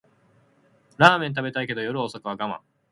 [0.97, 2.59] ラーメン食べたいけど夜遅くは我慢